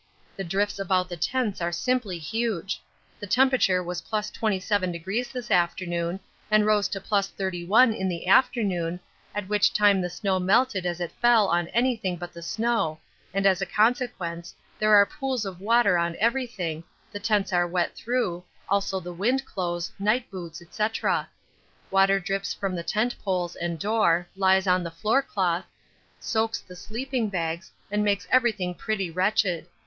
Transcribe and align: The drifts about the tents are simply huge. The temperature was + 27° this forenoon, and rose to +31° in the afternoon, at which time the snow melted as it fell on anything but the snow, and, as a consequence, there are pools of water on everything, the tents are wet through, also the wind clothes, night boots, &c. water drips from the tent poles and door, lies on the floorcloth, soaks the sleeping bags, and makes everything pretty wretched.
The 0.35 0.43
drifts 0.43 0.79
about 0.79 1.09
the 1.09 1.15
tents 1.15 1.61
are 1.61 1.71
simply 1.71 2.17
huge. 2.17 2.81
The 3.19 3.27
temperature 3.27 3.83
was 3.83 4.01
+ 4.01 4.01
27° 4.01 5.31
this 5.31 5.47
forenoon, 5.49 6.19
and 6.49 6.65
rose 6.65 6.87
to 6.87 6.99
+31° 6.99 7.95
in 7.95 8.09
the 8.09 8.25
afternoon, 8.25 8.99
at 9.35 9.47
which 9.47 9.71
time 9.71 10.01
the 10.01 10.09
snow 10.09 10.39
melted 10.39 10.87
as 10.87 11.01
it 11.01 11.11
fell 11.11 11.47
on 11.49 11.67
anything 11.67 12.15
but 12.17 12.33
the 12.33 12.41
snow, 12.41 12.97
and, 13.31 13.45
as 13.45 13.61
a 13.61 13.67
consequence, 13.67 14.55
there 14.79 14.91
are 14.95 15.05
pools 15.05 15.45
of 15.45 15.61
water 15.61 15.99
on 15.99 16.15
everything, 16.19 16.83
the 17.11 17.19
tents 17.19 17.53
are 17.53 17.67
wet 17.67 17.93
through, 17.95 18.43
also 18.69 18.99
the 18.99 19.13
wind 19.13 19.45
clothes, 19.45 19.91
night 19.99 20.31
boots, 20.31 20.63
&c. 20.67 20.87
water 21.91 22.19
drips 22.19 22.55
from 22.55 22.75
the 22.75 22.81
tent 22.81 23.15
poles 23.23 23.55
and 23.55 23.77
door, 23.79 24.25
lies 24.35 24.65
on 24.65 24.81
the 24.83 24.89
floorcloth, 24.89 25.65
soaks 26.19 26.59
the 26.59 26.75
sleeping 26.75 27.29
bags, 27.29 27.71
and 27.91 28.03
makes 28.03 28.27
everything 28.31 28.73
pretty 28.73 29.11
wretched. 29.11 29.67